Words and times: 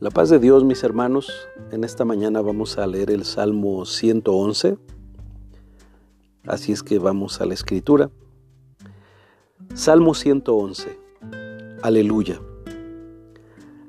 La 0.00 0.08
paz 0.08 0.30
de 0.30 0.38
Dios, 0.38 0.64
mis 0.64 0.82
hermanos, 0.82 1.30
en 1.72 1.84
esta 1.84 2.06
mañana 2.06 2.40
vamos 2.40 2.78
a 2.78 2.86
leer 2.86 3.10
el 3.10 3.26
Salmo 3.26 3.84
111. 3.84 4.78
Así 6.46 6.72
es 6.72 6.82
que 6.82 6.98
vamos 6.98 7.42
a 7.42 7.44
la 7.44 7.52
escritura. 7.52 8.10
Salmo 9.74 10.14
111. 10.14 10.98
Aleluya. 11.82 12.40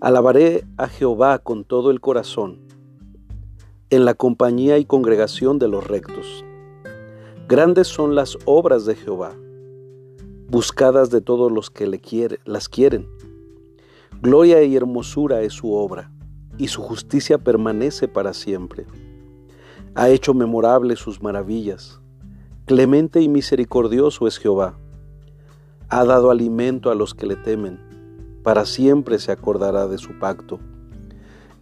Alabaré 0.00 0.66
a 0.78 0.88
Jehová 0.88 1.38
con 1.38 1.62
todo 1.62 1.92
el 1.92 2.00
corazón, 2.00 2.58
en 3.90 4.04
la 4.04 4.14
compañía 4.14 4.78
y 4.78 4.86
congregación 4.86 5.60
de 5.60 5.68
los 5.68 5.86
rectos. 5.86 6.44
Grandes 7.46 7.86
son 7.86 8.16
las 8.16 8.36
obras 8.46 8.84
de 8.84 8.96
Jehová, 8.96 9.36
buscadas 10.48 11.10
de 11.10 11.20
todos 11.20 11.52
los 11.52 11.70
que 11.70 11.86
le 11.86 12.00
las 12.46 12.68
quieren. 12.68 13.19
Gloria 14.22 14.62
y 14.62 14.76
hermosura 14.76 15.40
es 15.40 15.54
su 15.54 15.72
obra, 15.72 16.12
y 16.58 16.68
su 16.68 16.82
justicia 16.82 17.38
permanece 17.38 18.06
para 18.06 18.34
siempre. 18.34 18.84
Ha 19.94 20.10
hecho 20.10 20.34
memorables 20.34 20.98
sus 20.98 21.22
maravillas. 21.22 22.02
Clemente 22.66 23.22
y 23.22 23.30
misericordioso 23.30 24.26
es 24.26 24.36
Jehová. 24.36 24.78
Ha 25.88 26.04
dado 26.04 26.30
alimento 26.30 26.90
a 26.90 26.94
los 26.94 27.14
que 27.14 27.24
le 27.24 27.34
temen. 27.34 27.80
Para 28.42 28.66
siempre 28.66 29.18
se 29.18 29.32
acordará 29.32 29.86
de 29.88 29.96
su 29.96 30.18
pacto. 30.18 30.60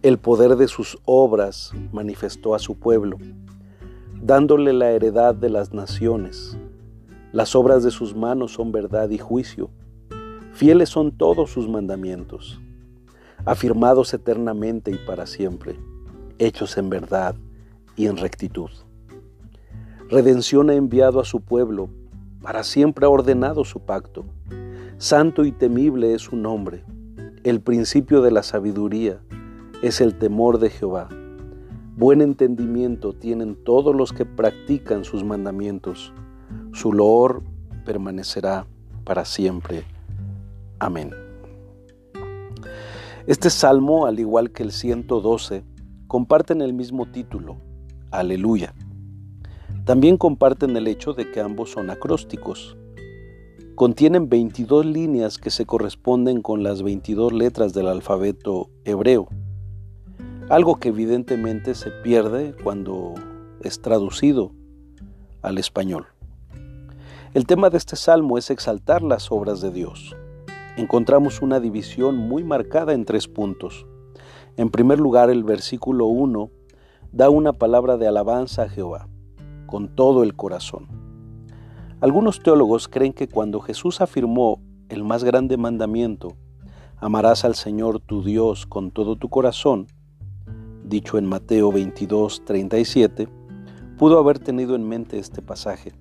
El 0.01 0.17
poder 0.17 0.57
de 0.57 0.67
sus 0.67 0.97
obras 1.05 1.71
manifestó 1.93 2.55
a 2.55 2.59
su 2.59 2.77
pueblo, 2.77 3.19
dándole 4.21 4.73
la 4.73 4.91
heredad 4.91 5.33
de 5.33 5.49
las 5.49 5.73
naciones. 5.73 6.57
Las 7.31 7.55
obras 7.55 7.83
de 7.83 7.91
sus 7.91 8.13
manos 8.17 8.51
son 8.51 8.73
verdad 8.73 9.09
y 9.11 9.17
juicio 9.17 9.69
Fieles 10.59 10.89
son 10.89 11.13
todos 11.13 11.51
sus 11.51 11.69
mandamientos, 11.69 12.59
afirmados 13.45 14.13
eternamente 14.13 14.91
y 14.91 14.95
para 14.95 15.25
siempre, 15.25 15.79
hechos 16.37 16.77
en 16.77 16.89
verdad 16.89 17.33
y 17.95 18.07
en 18.07 18.17
rectitud. 18.17 18.69
Redención 20.09 20.69
ha 20.69 20.73
enviado 20.73 21.21
a 21.21 21.23
su 21.23 21.39
pueblo, 21.39 21.89
para 22.41 22.65
siempre 22.65 23.05
ha 23.05 23.09
ordenado 23.09 23.63
su 23.63 23.79
pacto. 23.79 24.25
Santo 24.97 25.45
y 25.45 25.53
temible 25.53 26.13
es 26.13 26.23
su 26.23 26.35
nombre. 26.35 26.83
El 27.45 27.61
principio 27.61 28.21
de 28.21 28.31
la 28.31 28.43
sabiduría 28.43 29.21
es 29.81 30.01
el 30.01 30.17
temor 30.17 30.59
de 30.59 30.71
Jehová. 30.71 31.07
Buen 31.95 32.19
entendimiento 32.19 33.13
tienen 33.13 33.55
todos 33.55 33.95
los 33.95 34.11
que 34.11 34.25
practican 34.25 35.05
sus 35.05 35.23
mandamientos. 35.23 36.11
Su 36.73 36.91
loor 36.91 37.43
permanecerá 37.85 38.67
para 39.05 39.23
siempre. 39.23 39.85
Amén. 40.79 41.11
Este 43.27 43.49
salmo, 43.49 44.05
al 44.05 44.19
igual 44.19 44.51
que 44.51 44.63
el 44.63 44.71
112, 44.71 45.63
comparten 46.07 46.61
el 46.61 46.73
mismo 46.73 47.05
título, 47.05 47.57
Aleluya. 48.11 48.73
También 49.83 50.17
comparten 50.17 50.75
el 50.77 50.87
hecho 50.87 51.13
de 51.13 51.29
que 51.29 51.41
ambos 51.41 51.71
son 51.71 51.89
acrósticos. 51.89 52.77
Contienen 53.75 54.29
22 54.29 54.85
líneas 54.85 55.37
que 55.37 55.51
se 55.51 55.65
corresponden 55.65 56.41
con 56.41 56.63
las 56.63 56.81
22 56.81 57.33
letras 57.33 57.73
del 57.73 57.87
alfabeto 57.87 58.69
hebreo, 58.85 59.27
algo 60.49 60.79
que 60.79 60.89
evidentemente 60.89 61.75
se 61.75 61.91
pierde 61.91 62.55
cuando 62.63 63.15
es 63.61 63.81
traducido 63.81 64.53
al 65.41 65.57
español. 65.57 66.07
El 67.33 67.45
tema 67.45 67.69
de 67.69 67.77
este 67.77 67.97
salmo 67.97 68.37
es 68.37 68.49
exaltar 68.49 69.01
las 69.01 69.29
obras 69.31 69.59
de 69.61 69.71
Dios 69.71 70.15
encontramos 70.79 71.41
una 71.41 71.59
división 71.59 72.15
muy 72.15 72.43
marcada 72.43 72.93
en 72.93 73.03
tres 73.03 73.27
puntos. 73.27 73.85
En 74.55 74.69
primer 74.69 74.97
lugar, 74.99 75.29
el 75.29 75.43
versículo 75.43 76.05
1 76.05 76.49
da 77.11 77.29
una 77.29 77.51
palabra 77.53 77.97
de 77.97 78.07
alabanza 78.07 78.63
a 78.63 78.69
Jehová, 78.69 79.09
con 79.65 79.93
todo 79.93 80.23
el 80.23 80.35
corazón. 80.35 80.87
Algunos 81.99 82.41
teólogos 82.41 82.87
creen 82.87 83.11
que 83.11 83.27
cuando 83.27 83.59
Jesús 83.59 83.99
afirmó 83.99 84.61
el 84.87 85.03
más 85.03 85.25
grande 85.25 85.57
mandamiento, 85.57 86.37
amarás 86.95 87.43
al 87.43 87.55
Señor 87.55 87.99
tu 87.99 88.23
Dios 88.23 88.65
con 88.65 88.91
todo 88.91 89.17
tu 89.17 89.27
corazón, 89.27 89.87
dicho 90.85 91.17
en 91.17 91.25
Mateo 91.25 91.73
22, 91.73 92.45
37, 92.45 93.27
pudo 93.97 94.17
haber 94.17 94.39
tenido 94.39 94.75
en 94.75 94.87
mente 94.87 95.19
este 95.19 95.41
pasaje. 95.41 95.91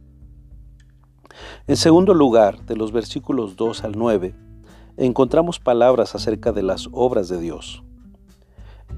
En 1.67 1.77
segundo 1.77 2.15
lugar, 2.15 2.65
de 2.65 2.77
los 2.77 2.93
versículos 2.93 3.57
2 3.57 3.83
al 3.83 3.93
9, 3.99 4.35
encontramos 4.99 5.61
palabras 5.61 6.17
acerca 6.17 6.51
de 6.51 6.65
las 6.65 6.89
obras 6.91 7.29
de 7.29 7.39
Dios, 7.39 7.85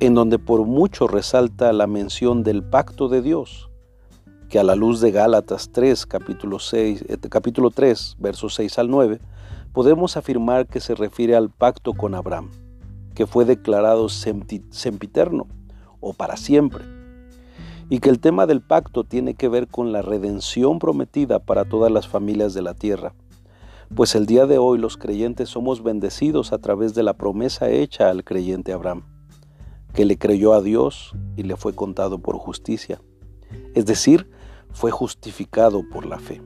en 0.00 0.14
donde 0.14 0.38
por 0.38 0.64
mucho 0.64 1.06
resalta 1.06 1.74
la 1.74 1.86
mención 1.86 2.42
del 2.42 2.62
pacto 2.62 3.08
de 3.08 3.20
Dios, 3.20 3.68
que 4.48 4.58
a 4.58 4.64
la 4.64 4.76
luz 4.76 5.00
de 5.00 5.10
Gálatas 5.10 5.70
3, 5.72 6.06
capítulo, 6.06 6.58
6, 6.58 7.04
eh, 7.06 7.18
capítulo 7.28 7.70
3, 7.70 8.16
versos 8.18 8.54
6 8.54 8.78
al 8.78 8.88
9, 8.88 9.20
podemos 9.74 10.16
afirmar 10.16 10.66
que 10.66 10.80
se 10.80 10.94
refiere 10.94 11.36
al 11.36 11.50
pacto 11.50 11.92
con 11.92 12.14
Abraham, 12.14 12.50
que 13.14 13.26
fue 13.26 13.44
declarado 13.44 14.08
sempiterno 14.08 15.48
o 16.00 16.14
para 16.14 16.38
siempre, 16.38 16.82
y 17.90 18.00
que 18.00 18.08
el 18.08 18.20
tema 18.20 18.46
del 18.46 18.62
pacto 18.62 19.04
tiene 19.04 19.34
que 19.34 19.48
ver 19.48 19.68
con 19.68 19.92
la 19.92 20.00
redención 20.00 20.78
prometida 20.78 21.40
para 21.40 21.66
todas 21.66 21.92
las 21.92 22.08
familias 22.08 22.54
de 22.54 22.62
la 22.62 22.72
tierra 22.72 23.12
pues 23.94 24.14
el 24.14 24.26
día 24.26 24.46
de 24.46 24.58
hoy 24.58 24.78
los 24.78 24.96
creyentes 24.96 25.48
somos 25.48 25.82
bendecidos 25.82 26.52
a 26.52 26.58
través 26.58 26.94
de 26.94 27.02
la 27.02 27.14
promesa 27.14 27.70
hecha 27.70 28.08
al 28.08 28.22
creyente 28.22 28.72
Abraham, 28.72 29.02
que 29.94 30.04
le 30.04 30.16
creyó 30.16 30.52
a 30.52 30.62
Dios 30.62 31.12
y 31.36 31.42
le 31.42 31.56
fue 31.56 31.74
contado 31.74 32.18
por 32.18 32.36
justicia, 32.36 33.00
es 33.74 33.86
decir, 33.86 34.30
fue 34.72 34.92
justificado 34.92 35.82
por 35.90 36.06
la 36.06 36.20
fe. 36.20 36.40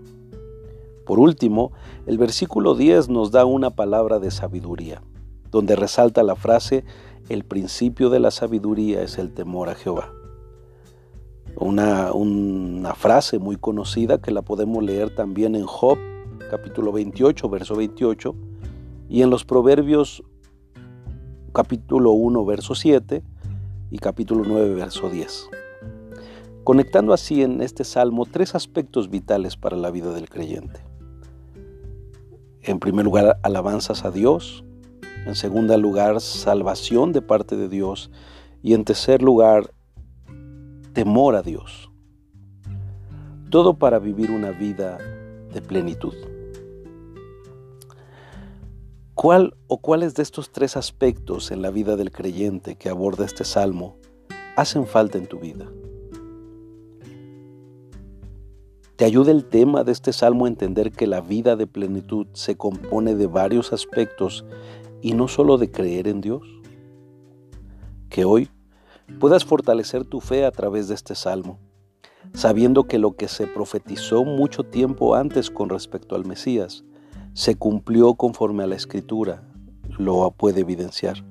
Por 1.04 1.18
último, 1.18 1.72
el 2.06 2.16
versículo 2.16 2.74
10 2.74 3.10
nos 3.10 3.30
da 3.30 3.44
una 3.44 3.70
palabra 3.70 4.20
de 4.20 4.30
sabiduría, 4.30 5.02
donde 5.50 5.76
resalta 5.76 6.22
la 6.22 6.36
frase, 6.36 6.84
el 7.28 7.44
principio 7.44 8.08
de 8.08 8.20
la 8.20 8.30
sabiduría 8.30 9.02
es 9.02 9.18
el 9.18 9.34
temor 9.34 9.68
a 9.68 9.74
Jehová. 9.74 10.10
Una, 11.56 12.12
una 12.12 12.94
frase 12.94 13.38
muy 13.38 13.56
conocida 13.56 14.20
que 14.20 14.30
la 14.30 14.42
podemos 14.42 14.82
leer 14.82 15.14
también 15.14 15.54
en 15.54 15.66
Job 15.66 15.98
capítulo 16.54 16.92
28, 16.92 17.48
verso 17.48 17.74
28, 17.74 18.32
y 19.08 19.22
en 19.22 19.30
los 19.30 19.44
Proverbios 19.44 20.22
capítulo 21.52 22.12
1, 22.12 22.44
verso 22.44 22.76
7 22.76 23.24
y 23.90 23.98
capítulo 23.98 24.44
9, 24.46 24.72
verso 24.76 25.10
10. 25.10 25.50
Conectando 26.62 27.12
así 27.12 27.42
en 27.42 27.60
este 27.60 27.82
salmo 27.82 28.24
tres 28.24 28.54
aspectos 28.54 29.10
vitales 29.10 29.56
para 29.56 29.76
la 29.76 29.90
vida 29.90 30.12
del 30.12 30.28
creyente. 30.28 30.78
En 32.62 32.78
primer 32.78 33.04
lugar, 33.04 33.40
alabanzas 33.42 34.04
a 34.04 34.12
Dios. 34.12 34.64
En 35.26 35.34
segundo 35.34 35.76
lugar, 35.76 36.20
salvación 36.20 37.12
de 37.12 37.20
parte 37.20 37.56
de 37.56 37.68
Dios. 37.68 38.12
Y 38.62 38.74
en 38.74 38.84
tercer 38.84 39.22
lugar, 39.22 39.74
temor 40.92 41.34
a 41.34 41.42
Dios. 41.42 41.90
Todo 43.50 43.74
para 43.74 43.98
vivir 43.98 44.30
una 44.30 44.52
vida 44.52 44.98
de 45.52 45.60
plenitud. 45.60 46.14
¿Cuál 49.14 49.54
o 49.68 49.78
cuáles 49.78 50.16
de 50.16 50.24
estos 50.24 50.50
tres 50.50 50.76
aspectos 50.76 51.52
en 51.52 51.62
la 51.62 51.70
vida 51.70 51.94
del 51.94 52.10
creyente 52.10 52.74
que 52.74 52.88
aborda 52.88 53.24
este 53.24 53.44
salmo 53.44 53.96
hacen 54.56 54.88
falta 54.88 55.18
en 55.18 55.28
tu 55.28 55.38
vida? 55.38 55.70
¿Te 58.96 59.04
ayuda 59.04 59.30
el 59.30 59.44
tema 59.44 59.84
de 59.84 59.92
este 59.92 60.12
salmo 60.12 60.46
a 60.46 60.48
entender 60.48 60.90
que 60.90 61.06
la 61.06 61.20
vida 61.20 61.54
de 61.54 61.68
plenitud 61.68 62.26
se 62.32 62.56
compone 62.56 63.14
de 63.14 63.28
varios 63.28 63.72
aspectos 63.72 64.44
y 65.00 65.12
no 65.12 65.28
solo 65.28 65.58
de 65.58 65.70
creer 65.70 66.08
en 66.08 66.20
Dios? 66.20 66.42
Que 68.08 68.24
hoy 68.24 68.50
puedas 69.20 69.44
fortalecer 69.44 70.04
tu 70.04 70.20
fe 70.20 70.44
a 70.44 70.50
través 70.50 70.88
de 70.88 70.96
este 70.96 71.14
salmo, 71.14 71.60
sabiendo 72.32 72.88
que 72.88 72.98
lo 72.98 73.14
que 73.14 73.28
se 73.28 73.46
profetizó 73.46 74.24
mucho 74.24 74.64
tiempo 74.64 75.14
antes 75.14 75.52
con 75.52 75.68
respecto 75.68 76.16
al 76.16 76.24
Mesías 76.24 76.84
se 77.34 77.56
cumplió 77.56 78.14
conforme 78.14 78.62
a 78.62 78.68
la 78.68 78.76
escritura, 78.76 79.42
lo 79.98 80.30
puede 80.30 80.60
evidenciar. 80.60 81.24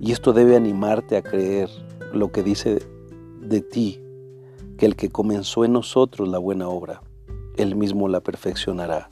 Y 0.00 0.12
esto 0.12 0.32
debe 0.32 0.56
animarte 0.56 1.18
a 1.18 1.22
creer 1.22 1.68
lo 2.14 2.32
que 2.32 2.42
dice 2.42 2.82
de 3.42 3.60
ti, 3.60 4.00
que 4.78 4.86
el 4.86 4.96
que 4.96 5.10
comenzó 5.10 5.66
en 5.66 5.74
nosotros 5.74 6.26
la 6.26 6.38
buena 6.38 6.68
obra, 6.68 7.02
él 7.58 7.76
mismo 7.76 8.08
la 8.08 8.22
perfeccionará 8.22 9.10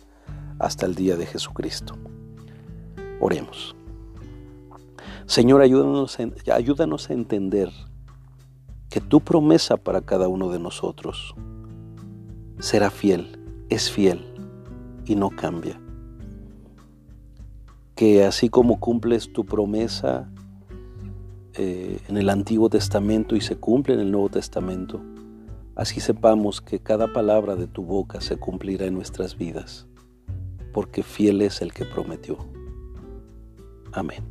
hasta 0.58 0.86
el 0.86 0.94
día 0.94 1.16
de 1.16 1.26
Jesucristo. 1.26 1.94
Oremos. 3.20 3.76
Señor, 5.26 5.60
ayúdanos, 5.60 6.16
ayúdanos 6.50 7.10
a 7.10 7.12
entender 7.12 7.70
que 8.88 9.02
tu 9.02 9.20
promesa 9.20 9.76
para 9.76 10.00
cada 10.00 10.26
uno 10.26 10.48
de 10.48 10.58
nosotros 10.58 11.34
será 12.60 12.90
fiel, 12.90 13.38
es 13.68 13.90
fiel 13.90 14.24
y 15.04 15.14
no 15.14 15.28
cambia 15.28 15.78
que 17.98 18.22
así 18.22 18.48
como 18.48 18.78
cumples 18.78 19.32
tu 19.32 19.44
promesa 19.44 20.30
eh, 21.54 21.98
en 22.06 22.16
el 22.16 22.30
Antiguo 22.30 22.70
Testamento 22.70 23.34
y 23.34 23.40
se 23.40 23.56
cumple 23.56 23.94
en 23.94 23.98
el 23.98 24.12
Nuevo 24.12 24.28
Testamento, 24.28 25.00
así 25.74 25.98
sepamos 25.98 26.60
que 26.60 26.78
cada 26.78 27.12
palabra 27.12 27.56
de 27.56 27.66
tu 27.66 27.82
boca 27.82 28.20
se 28.20 28.36
cumplirá 28.36 28.86
en 28.86 28.94
nuestras 28.94 29.36
vidas, 29.36 29.88
porque 30.72 31.02
fiel 31.02 31.42
es 31.42 31.60
el 31.60 31.72
que 31.72 31.86
prometió. 31.86 32.38
Amén. 33.90 34.22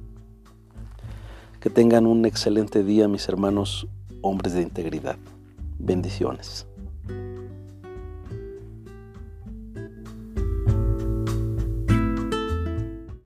Que 1.59 1.69
tengan 1.69 2.07
un 2.07 2.25
excelente 2.25 2.85
día, 2.85 3.09
mis 3.09 3.27
hermanos, 3.27 3.85
hombres 4.21 4.53
de 4.53 4.61
integridad. 4.61 5.17
Bendiciones. 5.77 6.67